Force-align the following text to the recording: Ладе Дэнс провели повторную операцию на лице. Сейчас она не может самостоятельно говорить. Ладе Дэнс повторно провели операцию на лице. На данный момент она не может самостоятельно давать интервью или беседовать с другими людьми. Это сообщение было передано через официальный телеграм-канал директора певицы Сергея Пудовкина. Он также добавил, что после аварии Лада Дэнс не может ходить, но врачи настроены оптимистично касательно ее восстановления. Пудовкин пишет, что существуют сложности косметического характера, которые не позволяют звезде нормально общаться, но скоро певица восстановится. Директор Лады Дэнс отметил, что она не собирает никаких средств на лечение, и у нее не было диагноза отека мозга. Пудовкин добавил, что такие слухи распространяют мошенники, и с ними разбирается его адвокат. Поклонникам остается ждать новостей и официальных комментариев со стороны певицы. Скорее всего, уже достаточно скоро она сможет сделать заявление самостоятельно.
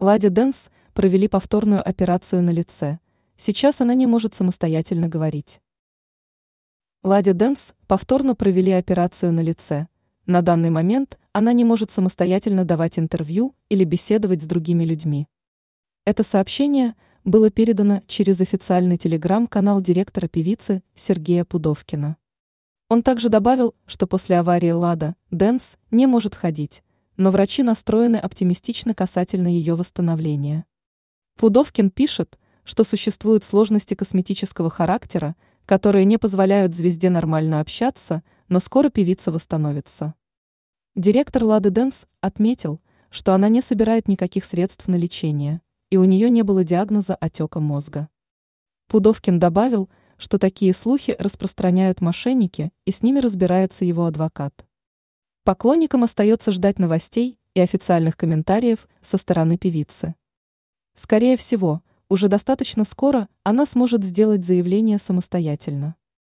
Ладе 0.00 0.28
Дэнс 0.28 0.70
провели 0.92 1.28
повторную 1.28 1.88
операцию 1.88 2.42
на 2.42 2.50
лице. 2.50 2.98
Сейчас 3.36 3.80
она 3.80 3.94
не 3.94 4.06
может 4.08 4.34
самостоятельно 4.34 5.08
говорить. 5.08 5.60
Ладе 7.04 7.32
Дэнс 7.32 7.74
повторно 7.86 8.34
провели 8.34 8.72
операцию 8.72 9.32
на 9.32 9.38
лице. 9.38 9.86
На 10.26 10.42
данный 10.42 10.70
момент 10.70 11.16
она 11.32 11.52
не 11.52 11.64
может 11.64 11.92
самостоятельно 11.92 12.64
давать 12.64 12.98
интервью 12.98 13.54
или 13.68 13.84
беседовать 13.84 14.42
с 14.42 14.46
другими 14.46 14.84
людьми. 14.84 15.28
Это 16.04 16.24
сообщение 16.24 16.96
было 17.22 17.50
передано 17.50 18.02
через 18.08 18.40
официальный 18.40 18.98
телеграм-канал 18.98 19.80
директора 19.80 20.26
певицы 20.26 20.82
Сергея 20.96 21.44
Пудовкина. 21.44 22.16
Он 22.88 23.04
также 23.04 23.28
добавил, 23.28 23.76
что 23.86 24.08
после 24.08 24.38
аварии 24.40 24.72
Лада 24.72 25.14
Дэнс 25.30 25.76
не 25.92 26.08
может 26.08 26.34
ходить, 26.34 26.82
но 27.16 27.30
врачи 27.30 27.62
настроены 27.62 28.16
оптимистично 28.16 28.94
касательно 28.94 29.48
ее 29.48 29.74
восстановления. 29.74 30.64
Пудовкин 31.36 31.90
пишет, 31.90 32.38
что 32.64 32.84
существуют 32.84 33.44
сложности 33.44 33.94
косметического 33.94 34.70
характера, 34.70 35.36
которые 35.66 36.04
не 36.04 36.18
позволяют 36.18 36.74
звезде 36.74 37.10
нормально 37.10 37.60
общаться, 37.60 38.22
но 38.48 38.60
скоро 38.60 38.88
певица 38.88 39.32
восстановится. 39.32 40.14
Директор 40.94 41.44
Лады 41.44 41.70
Дэнс 41.70 42.06
отметил, 42.20 42.80
что 43.10 43.34
она 43.34 43.48
не 43.48 43.62
собирает 43.62 44.08
никаких 44.08 44.44
средств 44.44 44.88
на 44.88 44.96
лечение, 44.96 45.60
и 45.90 45.96
у 45.96 46.04
нее 46.04 46.30
не 46.30 46.42
было 46.42 46.64
диагноза 46.64 47.14
отека 47.14 47.60
мозга. 47.60 48.08
Пудовкин 48.88 49.38
добавил, 49.38 49.88
что 50.16 50.38
такие 50.38 50.72
слухи 50.74 51.16
распространяют 51.18 52.00
мошенники, 52.00 52.72
и 52.84 52.90
с 52.90 53.02
ними 53.02 53.18
разбирается 53.18 53.84
его 53.84 54.06
адвокат. 54.06 54.64
Поклонникам 55.44 56.04
остается 56.04 56.52
ждать 56.52 56.78
новостей 56.78 57.38
и 57.52 57.60
официальных 57.60 58.16
комментариев 58.16 58.88
со 59.02 59.18
стороны 59.18 59.58
певицы. 59.58 60.14
Скорее 60.94 61.36
всего, 61.36 61.82
уже 62.08 62.28
достаточно 62.28 62.84
скоро 62.84 63.28
она 63.42 63.66
сможет 63.66 64.04
сделать 64.04 64.42
заявление 64.42 64.96
самостоятельно. 64.96 65.96